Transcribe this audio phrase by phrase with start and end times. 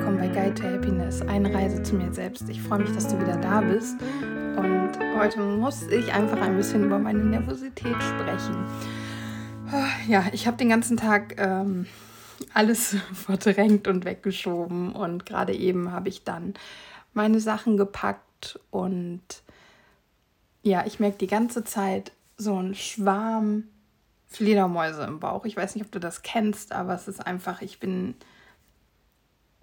[0.00, 2.48] willkommen bei Guide to Happiness, eine Reise zu mir selbst.
[2.48, 4.00] Ich freue mich, dass du wieder da bist.
[4.56, 8.64] Und heute muss ich einfach ein bisschen über meine Nervosität sprechen.
[10.08, 11.84] Ja, ich habe den ganzen Tag ähm,
[12.54, 14.92] alles verdrängt und weggeschoben.
[14.94, 16.54] Und gerade eben habe ich dann
[17.12, 18.58] meine Sachen gepackt.
[18.70, 19.20] Und
[20.62, 23.64] ja, ich merke die ganze Zeit so einen Schwarm
[24.28, 25.44] Fledermäuse im Bauch.
[25.44, 28.14] Ich weiß nicht, ob du das kennst, aber es ist einfach, ich bin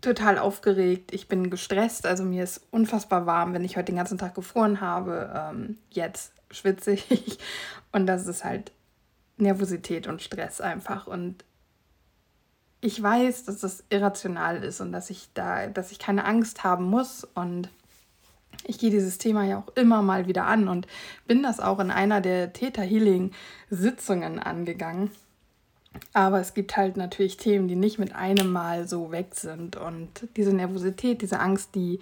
[0.01, 4.17] total aufgeregt, ich bin gestresst, also mir ist unfassbar warm, wenn ich heute den ganzen
[4.17, 5.31] Tag gefroren habe.
[5.35, 7.39] Ähm, jetzt schwitze ich.
[7.91, 8.71] Und das ist halt
[9.37, 11.07] Nervosität und Stress einfach.
[11.07, 11.45] Und
[12.81, 16.85] ich weiß, dass das irrational ist und dass ich da, dass ich keine Angst haben
[16.85, 17.23] muss.
[17.23, 17.69] Und
[18.65, 20.87] ich gehe dieses Thema ja auch immer mal wieder an und
[21.25, 23.31] bin das auch in einer der Theta Healing
[23.69, 25.11] Sitzungen angegangen.
[26.13, 29.75] Aber es gibt halt natürlich Themen, die nicht mit einem Mal so weg sind.
[29.75, 31.99] Und diese Nervosität, diese Angst, die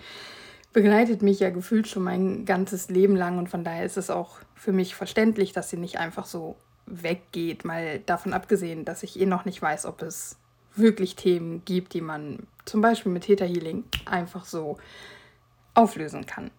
[0.74, 3.38] begleitet mich ja gefühlt schon mein ganzes Leben lang.
[3.38, 7.66] Und von daher ist es auch für mich verständlich, dass sie nicht einfach so weggeht.
[7.66, 10.38] Mal davon abgesehen, dass ich eh noch nicht weiß, ob es
[10.76, 14.78] wirklich Themen gibt, die man zum Beispiel mit Theta Healing einfach so
[15.74, 16.52] auflösen kann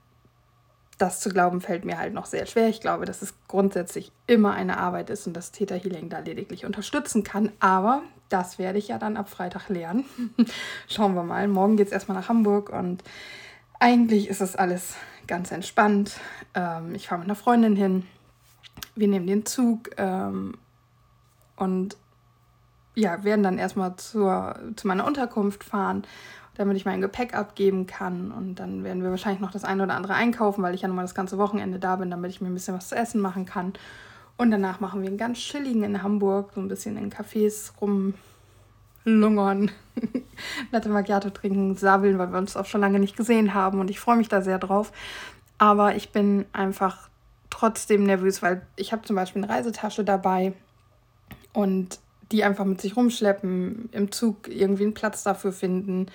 [0.99, 2.69] das zu glauben fällt mir halt noch sehr schwer.
[2.69, 6.65] Ich glaube, dass es grundsätzlich immer eine Arbeit ist und dass Theta Healing da lediglich
[6.65, 7.53] unterstützen kann.
[7.61, 10.05] Aber das werde ich ja dann ab Freitag lernen.
[10.89, 11.49] Schauen wir mal.
[11.49, 13.05] Morgen geht es erstmal nach Hamburg und
[13.79, 14.95] eigentlich ist es alles
[15.27, 16.19] ganz entspannt.
[16.55, 18.07] Ähm, ich fahre mit einer Freundin hin.
[18.95, 20.55] Wir nehmen den Zug ähm,
[21.57, 21.97] und
[22.95, 26.07] ja, werden dann erstmal zur, zu meiner Unterkunft fahren
[26.57, 28.33] damit ich mein Gepäck abgeben kann.
[28.33, 30.97] Und dann werden wir wahrscheinlich noch das eine oder andere einkaufen, weil ich ja nun
[30.97, 33.47] mal das ganze Wochenende da bin, damit ich mir ein bisschen was zu essen machen
[33.47, 33.75] kann.
[34.37, 39.71] Und danach machen wir einen ganz chilligen in Hamburg, so ein bisschen in Cafés rumlungern,
[40.71, 43.81] Latte Macchiato trinken, sabbeln, weil wir uns auch schon lange nicht gesehen haben.
[43.81, 44.93] Und ich freue mich da sehr drauf.
[45.59, 47.09] Aber ich bin einfach
[47.49, 50.53] trotzdem nervös, weil ich habe zum Beispiel eine Reisetasche dabei
[51.55, 51.99] und
[52.33, 56.07] die einfach mit sich rumschleppen, im Zug irgendwie einen Platz dafür finden,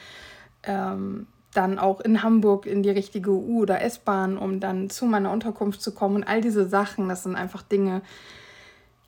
[0.64, 5.32] ähm, dann auch in Hamburg in die richtige U- oder S-Bahn, um dann zu meiner
[5.32, 6.18] Unterkunft zu kommen.
[6.18, 8.02] Und all diese Sachen, das sind einfach Dinge,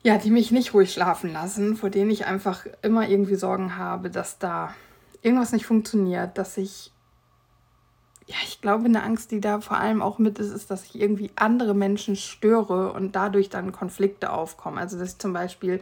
[0.02, 4.10] ja, die mich nicht ruhig schlafen lassen, vor denen ich einfach immer irgendwie Sorgen habe,
[4.10, 4.74] dass da
[5.22, 6.92] irgendwas nicht funktioniert, dass ich,
[8.26, 11.00] ja, ich glaube, eine Angst, die da vor allem auch mit ist, ist, dass ich
[11.00, 14.76] irgendwie andere Menschen störe und dadurch dann Konflikte aufkommen.
[14.76, 15.80] Also, dass ich zum Beispiel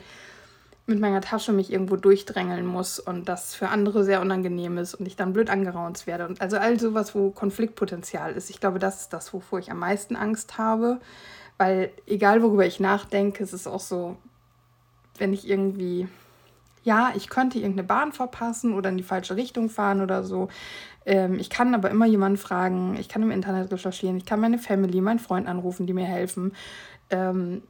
[0.86, 5.06] mit meiner Tasche mich irgendwo durchdrängeln muss und das für andere sehr unangenehm ist und
[5.06, 6.26] ich dann blöd angeraunt werde.
[6.26, 8.50] Und also all sowas, wo Konfliktpotenzial ist.
[8.50, 11.00] Ich glaube, das ist das, wovor ich am meisten Angst habe.
[11.58, 14.16] Weil egal worüber ich nachdenke, es ist auch so,
[15.18, 16.08] wenn ich irgendwie,
[16.82, 20.48] ja, ich könnte irgendeine Bahn verpassen oder in die falsche Richtung fahren oder so.
[21.06, 24.58] Ähm, ich kann aber immer jemanden fragen, ich kann im Internet recherchieren, ich kann meine
[24.58, 26.52] Family, meinen Freund anrufen, die mir helfen.
[27.10, 27.62] Ähm,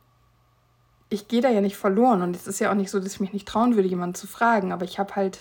[1.13, 3.21] ich gehe da ja nicht verloren und es ist ja auch nicht so, dass ich
[3.21, 5.41] mich nicht trauen würde, jemanden zu fragen, aber ich habe halt,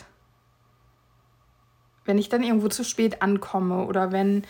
[2.05, 4.43] wenn ich dann irgendwo zu spät ankomme oder wenn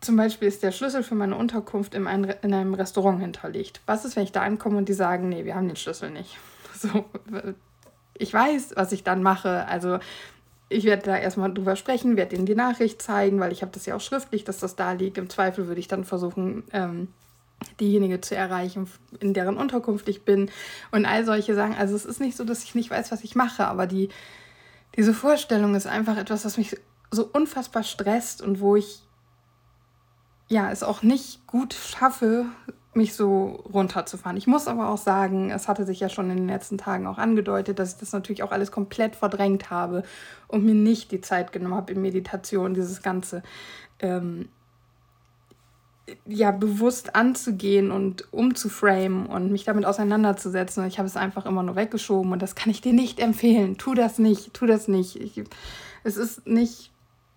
[0.00, 3.80] zum Beispiel ist der Schlüssel für meine Unterkunft in, ein, in einem Restaurant hinterlegt.
[3.86, 6.36] Was ist, wenn ich da ankomme und die sagen, nee, wir haben den Schlüssel nicht?
[6.78, 7.06] So,
[8.14, 9.66] ich weiß, was ich dann mache.
[9.66, 9.98] Also
[10.68, 13.84] ich werde da erstmal drüber sprechen, werde ihnen die Nachricht zeigen, weil ich habe das
[13.84, 15.18] ja auch schriftlich, dass das da liegt.
[15.18, 17.08] Im Zweifel würde ich dann versuchen, ähm,
[17.80, 18.88] diejenige zu erreichen,
[19.20, 20.50] in deren Unterkunft ich bin
[20.90, 21.74] und all solche Sachen.
[21.74, 24.08] Also es ist nicht so, dass ich nicht weiß, was ich mache, aber die,
[24.96, 26.76] diese Vorstellung ist einfach etwas, was mich
[27.10, 29.02] so unfassbar stresst und wo ich
[30.48, 32.46] ja es auch nicht gut schaffe,
[32.94, 34.36] mich so runterzufahren.
[34.36, 37.18] Ich muss aber auch sagen, es hatte sich ja schon in den letzten Tagen auch
[37.18, 40.02] angedeutet, dass ich das natürlich auch alles komplett verdrängt habe
[40.48, 43.42] und mir nicht die Zeit genommen habe in Meditation, dieses ganze
[44.00, 44.48] ähm,
[46.26, 50.86] ja bewusst anzugehen und umzuframen und mich damit auseinanderzusetzen.
[50.86, 53.78] Ich habe es einfach immer nur weggeschoben und das kann ich dir nicht empfehlen.
[53.78, 55.16] Tu das nicht, tu das nicht.
[55.20, 55.42] Ich,
[56.04, 56.90] es ist nicht,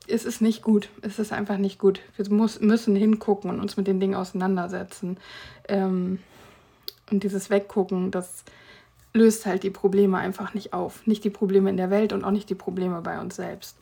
[0.08, 0.90] es ist nicht gut.
[1.02, 2.02] Es ist einfach nicht gut.
[2.16, 5.18] Wir muss, müssen hingucken und uns mit den Dingen auseinandersetzen.
[5.68, 6.20] Ähm,
[7.10, 8.44] und dieses Weggucken, das
[9.14, 11.06] löst halt die Probleme einfach nicht auf.
[11.06, 13.78] Nicht die Probleme in der Welt und auch nicht die Probleme bei uns selbst.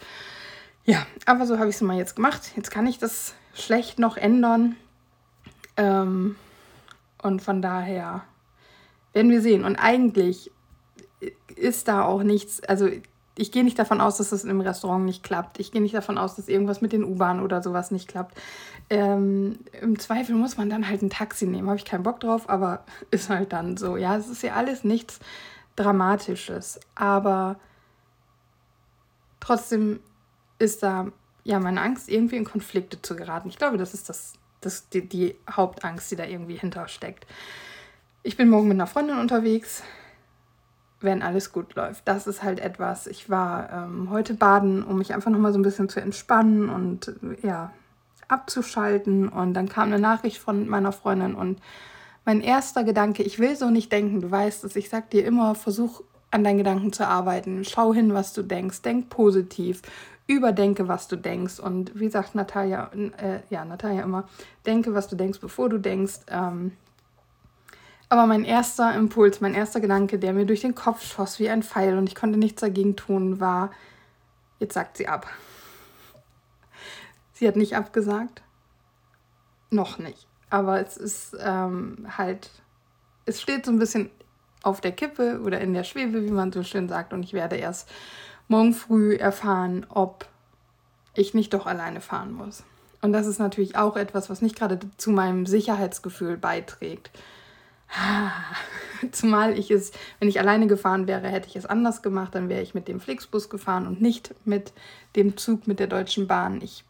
[0.86, 2.52] Ja, aber so habe ich es mal jetzt gemacht.
[2.56, 4.76] Jetzt kann ich das schlecht noch ändern.
[5.78, 6.36] Ähm,
[7.22, 8.24] und von daher
[9.14, 9.64] werden wir sehen.
[9.64, 10.52] Und eigentlich
[11.56, 12.90] ist da auch nichts, also
[13.36, 15.60] ich gehe nicht davon aus, dass es im Restaurant nicht klappt.
[15.60, 18.38] Ich gehe nicht davon aus, dass irgendwas mit den U-Bahnen oder sowas nicht klappt.
[18.90, 21.68] Ähm, Im Zweifel muss man dann halt ein Taxi nehmen.
[21.68, 23.96] Habe ich keinen Bock drauf, aber ist halt dann so.
[23.96, 25.20] Ja, es ist ja alles nichts
[25.78, 26.82] Dramatisches.
[26.96, 27.58] Aber
[29.40, 30.02] trotzdem
[30.58, 31.08] ist da
[31.50, 33.50] ja meine Angst, irgendwie in Konflikte zu geraten.
[33.50, 37.26] Ich glaube, das ist das, das die, die Hauptangst, die da irgendwie hintersteckt.
[38.24, 39.84] Ich bin morgen mit einer Freundin unterwegs,
[41.02, 42.08] wenn alles gut läuft.
[42.08, 43.08] Das ist halt etwas.
[43.08, 47.14] Ich war ähm, heute baden, um mich einfach nochmal so ein bisschen zu entspannen und
[47.42, 47.72] ja,
[48.28, 49.30] abzuschalten.
[49.30, 51.60] Und dann kam eine Nachricht von meiner Freundin und
[52.26, 55.56] mein erster Gedanke, ich will so nicht denken, du weißt es, ich sag dir immer,
[55.56, 59.82] versuch an deinen Gedanken zu arbeiten, schau hin, was du denkst, denk positiv,
[60.30, 61.60] überdenke, was du denkst.
[61.60, 64.30] Und wie sagt Natalia, äh, ja, Natalia immer,
[64.66, 66.20] denke, was du denkst, bevor du denkst.
[66.28, 66.74] Ähm,
[68.10, 71.64] aber mein erster Impuls, mein erster Gedanke, der mir durch den Kopf schoss wie ein
[71.64, 73.72] Pfeil und ich konnte nichts dagegen tun, war,
[74.60, 75.28] jetzt sagt sie ab.
[77.34, 78.44] Sie hat nicht abgesagt.
[79.72, 80.28] Noch nicht.
[80.52, 82.50] Aber es ist ähm, halt,
[83.26, 84.12] es steht so ein bisschen
[84.62, 87.14] auf der Kippe oder in der Schwebe, wie man so schön sagt.
[87.14, 87.90] Und ich werde erst
[88.50, 90.28] morgen früh erfahren, ob
[91.16, 92.64] ich nicht doch alleine fahren muss.
[93.02, 97.12] Und das ist natürlich auch etwas, was nicht gerade zu meinem Sicherheitsgefühl beiträgt.
[99.12, 102.36] Zumal ich es, wenn ich alleine gefahren wäre, hätte ich es anders gemacht.
[102.36, 104.74] Dann wäre ich mit dem Flixbus gefahren und nicht mit
[105.16, 106.62] dem Zug mit der Deutschen Bahn.
[106.62, 106.84] Ich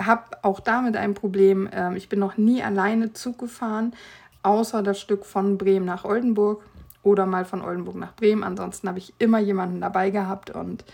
[0.00, 1.68] habe auch damit ein Problem.
[1.72, 3.94] Ähm, ich bin noch nie alleine Zug gefahren,
[4.42, 6.62] außer das Stück von Bremen nach Oldenburg
[7.02, 8.44] oder mal von Oldenburg nach Bremen.
[8.44, 10.84] Ansonsten habe ich immer jemanden dabei gehabt und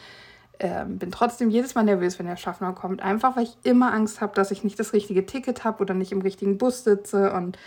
[0.58, 3.02] ähm, bin trotzdem jedes Mal nervös, wenn der Schaffner kommt.
[3.02, 6.12] Einfach weil ich immer Angst habe, dass ich nicht das richtige Ticket habe oder nicht
[6.12, 7.58] im richtigen Bus sitze und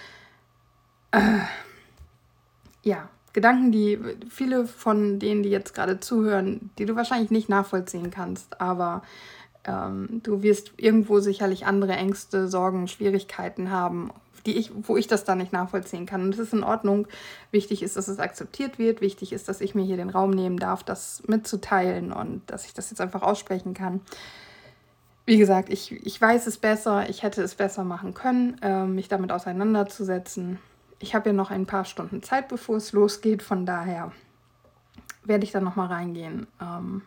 [1.12, 1.40] äh,
[2.84, 4.00] ja, Gedanken, die
[4.30, 9.04] viele von denen, die jetzt gerade zuhören, die du wahrscheinlich nicht nachvollziehen kannst, aber
[9.66, 14.12] ähm, du wirst irgendwo sicherlich andere Ängste, Sorgen, Schwierigkeiten haben,
[14.46, 16.22] die ich, wo ich das dann nicht nachvollziehen kann.
[16.22, 17.08] Und das ist in Ordnung.
[17.52, 19.02] Wichtig ist, dass es akzeptiert wird.
[19.02, 22.74] Wichtig ist, dass ich mir hier den Raum nehmen darf, das mitzuteilen und dass ich
[22.74, 24.02] das jetzt einfach aussprechen kann.
[25.26, 29.10] Wie gesagt, ich, ich weiß es besser, ich hätte es besser machen können, äh, mich
[29.10, 30.58] damit auseinanderzusetzen
[31.00, 33.42] ich habe ja noch ein paar Stunden Zeit, bevor es losgeht.
[33.42, 34.12] Von daher
[35.24, 36.48] werde ich dann nochmal reingehen.
[36.62, 37.02] Ähm,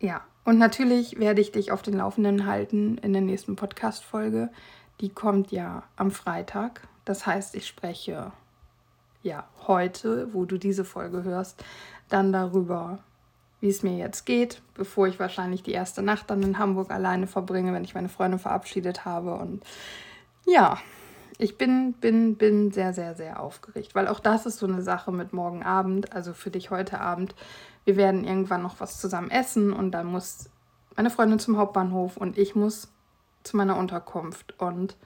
[0.00, 4.50] ja, und natürlich werde ich dich auf den Laufenden halten in der nächsten Podcast-Folge.
[5.00, 6.86] Die kommt ja am Freitag.
[7.04, 8.32] Das heißt, ich spreche
[9.22, 11.64] ja heute, wo du diese Folge hörst,
[12.08, 12.98] dann darüber,
[13.60, 17.26] wie es mir jetzt geht, bevor ich wahrscheinlich die erste Nacht dann in Hamburg alleine
[17.26, 19.34] verbringe, wenn ich meine Freunde verabschiedet habe.
[19.34, 19.64] Und
[20.46, 20.78] ja,
[21.38, 25.12] ich bin, bin, bin sehr, sehr, sehr aufgeregt, weil auch das ist so eine Sache
[25.12, 27.34] mit morgen Abend, also für dich heute Abend.
[27.84, 30.50] Wir werden irgendwann noch was zusammen essen und dann muss
[30.96, 32.88] meine Freundin zum Hauptbahnhof und ich muss
[33.42, 34.54] zu meiner Unterkunft.
[34.58, 34.96] Und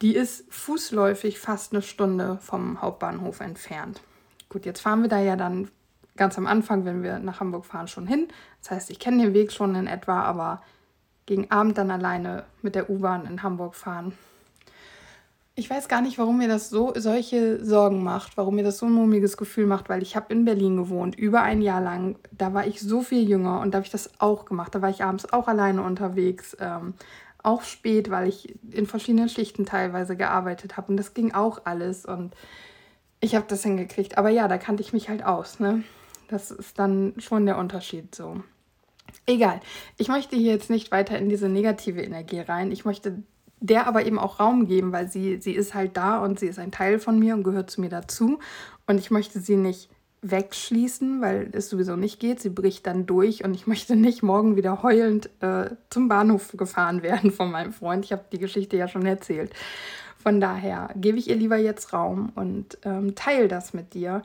[0.00, 4.00] die ist fußläufig fast eine Stunde vom Hauptbahnhof entfernt.
[4.48, 5.70] Gut, jetzt fahren wir da ja dann
[6.16, 8.28] ganz am Anfang, wenn wir nach Hamburg fahren, schon hin.
[8.60, 10.62] Das heißt, ich kenne den Weg schon in etwa, aber
[11.26, 14.12] gegen Abend dann alleine mit der U-Bahn in Hamburg fahren,
[15.54, 18.86] ich weiß gar nicht, warum mir das so solche Sorgen macht, warum mir das so
[18.86, 22.16] ein mummiges Gefühl macht, weil ich habe in Berlin gewohnt, über ein Jahr lang.
[22.30, 24.74] Da war ich so viel jünger und da habe ich das auch gemacht.
[24.74, 26.94] Da war ich abends auch alleine unterwegs, ähm,
[27.42, 32.06] auch spät, weil ich in verschiedenen Schichten teilweise gearbeitet habe und das ging auch alles
[32.06, 32.34] und
[33.20, 34.18] ich habe das hingekriegt.
[34.18, 35.60] Aber ja, da kannte ich mich halt aus.
[35.60, 35.84] Ne?
[36.28, 38.42] Das ist dann schon der Unterschied so.
[39.26, 39.60] Egal.
[39.96, 42.72] Ich möchte hier jetzt nicht weiter in diese negative Energie rein.
[42.72, 43.22] Ich möchte
[43.60, 46.58] der aber eben auch Raum geben, weil sie, sie ist halt da und sie ist
[46.58, 48.40] ein Teil von mir und gehört zu mir dazu.
[48.88, 49.88] Und ich möchte sie nicht
[50.22, 52.40] wegschließen, weil es sowieso nicht geht.
[52.40, 57.02] Sie bricht dann durch und ich möchte nicht morgen wieder heulend äh, zum Bahnhof gefahren
[57.02, 58.04] werden von meinem Freund.
[58.04, 59.52] Ich habe die Geschichte ja schon erzählt.
[60.22, 64.22] Von daher gebe ich ihr lieber jetzt Raum und ähm, teile das mit dir.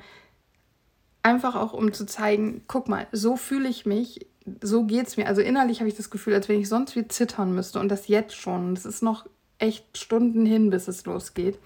[1.24, 4.28] Einfach auch, um zu zeigen, guck mal, so fühle ich mich,
[4.62, 5.28] so geht es mir.
[5.28, 8.08] Also innerlich habe ich das Gefühl, als wenn ich sonst wie zittern müsste und das
[8.08, 8.74] jetzt schon.
[8.74, 9.26] Es ist noch
[9.58, 11.58] echt Stunden hin, bis es losgeht.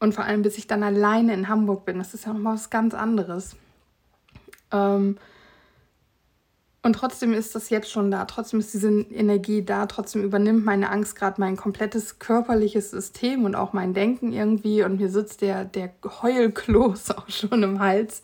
[0.00, 1.98] Und vor allem, bis ich dann alleine in Hamburg bin.
[1.98, 3.56] Das ist ja nochmal was ganz anderes.
[4.72, 5.16] Ähm
[6.82, 8.24] und trotzdem ist das jetzt schon da.
[8.24, 9.86] Trotzdem ist diese Energie da.
[9.86, 14.82] Trotzdem übernimmt meine Angst gerade mein komplettes körperliches System und auch mein Denken irgendwie.
[14.84, 15.90] Und mir sitzt der, der
[16.22, 18.22] Heulkloß auch schon im Hals.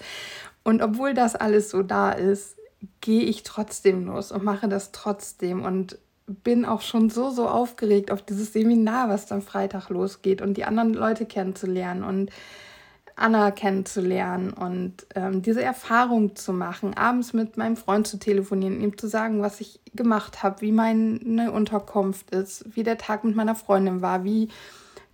[0.63, 2.57] Und obwohl das alles so da ist,
[3.01, 8.11] gehe ich trotzdem los und mache das trotzdem und bin auch schon so, so aufgeregt
[8.11, 12.31] auf dieses Seminar, was dann Freitag losgeht und die anderen Leute kennenzulernen und
[13.17, 18.99] Anna kennenzulernen und ähm, diese Erfahrung zu machen, abends mit meinem Freund zu telefonieren, ihm
[18.99, 23.55] zu sagen, was ich gemacht habe, wie meine Unterkunft ist, wie der Tag mit meiner
[23.55, 24.49] Freundin war, wie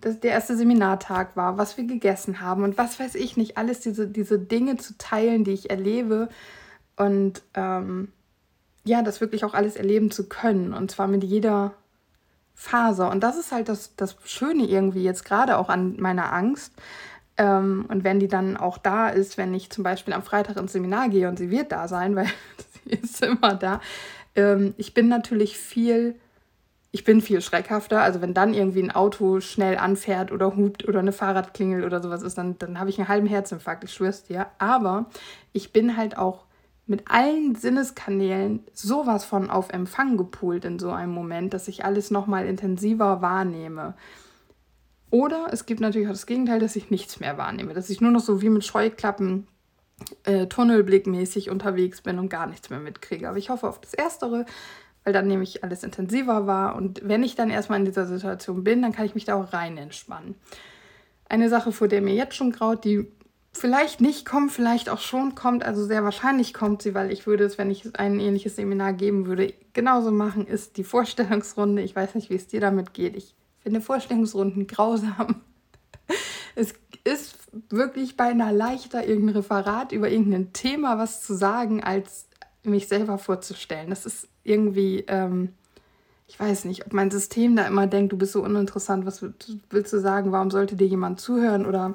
[0.01, 3.81] das der erste Seminartag war, was wir gegessen haben und was weiß ich nicht, alles
[3.81, 6.31] diese, diese Dinge zu teilen, die ich erlebe
[6.97, 8.09] und ähm,
[8.85, 10.73] ja, das wirklich auch alles erleben zu können.
[10.73, 11.75] Und zwar mit jeder
[12.55, 13.11] Faser.
[13.11, 16.73] Und das ist halt das, das Schöne irgendwie jetzt gerade auch an meiner Angst.
[17.41, 20.73] Ähm, und wenn die dann auch da ist, wenn ich zum Beispiel am Freitag ins
[20.73, 22.27] Seminar gehe und sie wird da sein, weil
[22.85, 23.81] sie ist immer da.
[24.37, 26.17] Ähm, ich bin natürlich viel,
[26.93, 28.03] ich bin viel schreckhafter.
[28.03, 32.23] Also wenn dann irgendwie ein Auto schnell anfährt oder hupt oder eine Fahrradklingel oder sowas
[32.23, 34.49] ist, dann, dann habe ich einen halben Herzinfarkt, ich schwör's dir.
[34.59, 35.07] Aber
[35.55, 36.45] ich bin halt auch
[36.87, 42.11] mit allen Sinneskanälen sowas von auf Empfang gepoolt in so einem Moment, dass ich alles
[42.11, 43.95] nochmal intensiver wahrnehme.
[45.11, 48.13] Oder es gibt natürlich auch das Gegenteil, dass ich nichts mehr wahrnehme, dass ich nur
[48.13, 49.47] noch so wie mit Scheuklappen
[50.25, 53.29] äh, tunnelblickmäßig unterwegs bin und gar nichts mehr mitkriege.
[53.29, 54.47] Aber ich hoffe auf das Erstere,
[55.05, 56.77] weil dann nehme ich alles intensiver wahr.
[56.77, 59.53] Und wenn ich dann erstmal in dieser Situation bin, dann kann ich mich da auch
[59.53, 60.37] rein entspannen.
[61.29, 63.07] Eine Sache, vor der mir jetzt schon graut, die
[63.53, 67.45] vielleicht nicht kommt, vielleicht auch schon kommt, also sehr wahrscheinlich kommt sie, weil ich würde
[67.45, 71.83] es, wenn ich ein ähnliches Seminar geben würde, genauso machen, ist die Vorstellungsrunde.
[71.83, 73.17] Ich weiß nicht, wie es dir damit geht.
[73.17, 75.37] Ich finde Vorstellungsrunden grausam.
[76.57, 76.75] Es
[77.05, 77.37] ist
[77.71, 82.27] wirklich beinahe leichter, irgendein Referat über irgendein Thema was zu sagen, als
[82.65, 83.89] mich selber vorzustellen.
[83.89, 85.51] Das ist irgendwie, ähm,
[86.27, 89.25] ich weiß nicht, ob mein System da immer denkt, du bist so uninteressant, was
[89.71, 91.95] willst du sagen, warum sollte dir jemand zuhören oder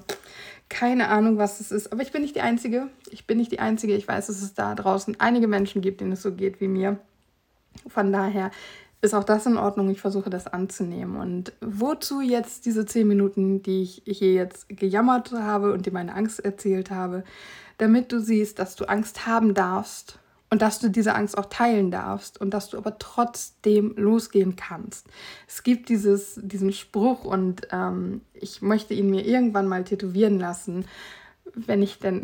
[0.67, 1.91] keine Ahnung, was es ist.
[1.91, 2.87] Aber ich bin nicht die Einzige.
[3.11, 3.95] Ich bin nicht die Einzige.
[3.95, 6.99] Ich weiß, dass es da draußen einige Menschen gibt, denen es so geht wie mir.
[7.87, 8.51] Von daher
[9.05, 9.89] ist auch das in Ordnung.
[9.89, 11.15] Ich versuche das anzunehmen.
[11.17, 16.13] Und wozu jetzt diese zehn Minuten, die ich hier jetzt gejammert habe und dir meine
[16.13, 17.23] Angst erzählt habe,
[17.77, 20.19] damit du siehst, dass du Angst haben darfst
[20.49, 25.07] und dass du diese Angst auch teilen darfst und dass du aber trotzdem losgehen kannst.
[25.47, 30.85] Es gibt dieses, diesen Spruch und ähm, ich möchte ihn mir irgendwann mal tätowieren lassen,
[31.53, 32.23] wenn ich denn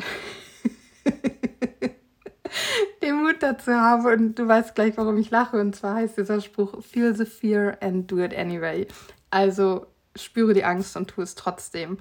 [3.12, 5.60] den Mut dazu habe und du weißt gleich, warum ich lache.
[5.60, 8.88] Und zwar heißt dieser Spruch, feel the fear and do it anyway.
[9.30, 11.98] Also spüre die Angst und tu es trotzdem.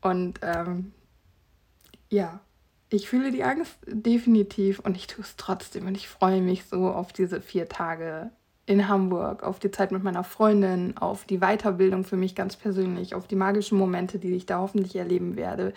[0.00, 0.92] Und ähm,
[2.10, 2.40] ja,
[2.90, 6.88] ich fühle die Angst definitiv und ich tue es trotzdem und ich freue mich so
[6.90, 8.30] auf diese vier Tage
[8.66, 13.14] in Hamburg, auf die Zeit mit meiner Freundin, auf die Weiterbildung für mich ganz persönlich,
[13.14, 15.74] auf die magischen Momente, die ich da hoffentlich erleben werde.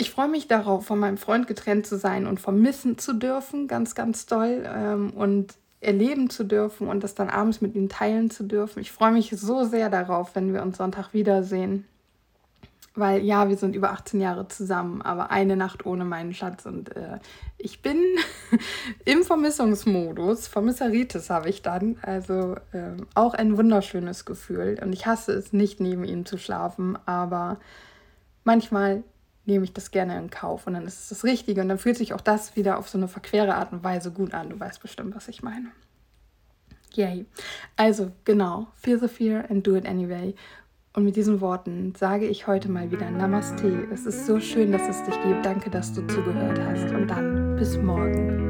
[0.00, 3.96] Ich freue mich darauf, von meinem Freund getrennt zu sein und vermissen zu dürfen, ganz,
[3.96, 8.44] ganz toll ähm, und erleben zu dürfen und das dann abends mit ihm teilen zu
[8.44, 8.78] dürfen.
[8.78, 11.84] Ich freue mich so sehr darauf, wenn wir uns Sonntag wiedersehen.
[12.94, 16.64] Weil ja, wir sind über 18 Jahre zusammen, aber eine Nacht ohne meinen Schatz.
[16.64, 17.18] Und äh,
[17.58, 18.00] ich bin
[19.04, 20.46] im Vermissungsmodus.
[20.46, 21.96] Vermisseritis habe ich dann.
[22.02, 24.78] Also äh, auch ein wunderschönes Gefühl.
[24.80, 26.96] Und ich hasse es nicht, neben ihm zu schlafen.
[27.04, 27.58] Aber
[28.44, 29.02] manchmal
[29.48, 30.66] nehme ich das gerne in Kauf.
[30.66, 31.62] Und dann ist es das Richtige.
[31.62, 34.34] Und dann fühlt sich auch das wieder auf so eine verquere Art und Weise gut
[34.34, 34.50] an.
[34.50, 35.68] Du weißt bestimmt, was ich meine.
[36.94, 37.26] Yay.
[37.76, 38.68] Also, genau.
[38.74, 40.34] Feel the fear and do it anyway.
[40.94, 43.88] Und mit diesen Worten sage ich heute mal wieder Namaste.
[43.92, 45.44] Es ist so schön, dass es dich gibt.
[45.44, 46.92] Danke, dass du zugehört hast.
[46.92, 48.47] Und dann bis morgen.